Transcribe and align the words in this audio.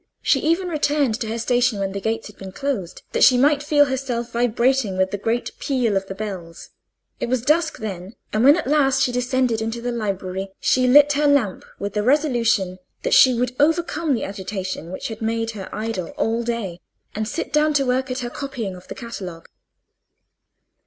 She 0.23 0.39
even 0.39 0.67
returned 0.67 1.21
to 1.21 1.27
her 1.27 1.37
station 1.37 1.77
when 1.77 1.91
the 1.91 2.01
gates 2.01 2.25
had 2.25 2.35
been 2.37 2.51
closed, 2.53 3.03
that 3.11 3.23
she 3.23 3.37
might 3.37 3.61
feel 3.61 3.85
herself 3.85 4.31
vibrating 4.31 4.97
with 4.97 5.11
the 5.11 5.17
great 5.19 5.51
peal 5.59 5.95
of 5.95 6.07
the 6.07 6.15
bells. 6.15 6.69
It 7.19 7.29
was 7.29 7.43
dusk 7.43 7.77
then, 7.77 8.15
and 8.33 8.43
when 8.43 8.57
at 8.57 8.65
last 8.65 9.03
she 9.03 9.11
descended 9.11 9.61
into 9.61 9.79
the 9.79 9.91
library, 9.91 10.53
she 10.59 10.87
lit 10.87 11.13
her 11.13 11.27
lamp 11.27 11.65
with 11.77 11.93
the 11.93 12.01
resolution 12.01 12.79
that 13.03 13.13
she 13.13 13.35
would 13.39 13.55
overcome 13.59 14.15
the 14.15 14.23
agitation 14.23 14.89
which 14.91 15.09
had 15.09 15.21
made 15.21 15.51
her 15.51 15.69
idle 15.71 16.09
all 16.17 16.41
day, 16.41 16.79
and 17.13 17.27
sit 17.27 17.53
down 17.53 17.71
to 17.75 17.85
work 17.85 18.09
at 18.09 18.21
her 18.25 18.31
copying 18.31 18.75
of 18.75 18.87
the 18.87 18.95
catalogue. 18.95 19.47